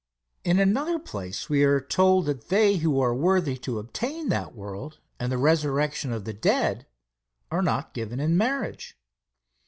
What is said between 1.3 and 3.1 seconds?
we are told that they who